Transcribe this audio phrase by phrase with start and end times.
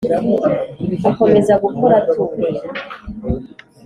[1.09, 2.47] akomeza gukora atuje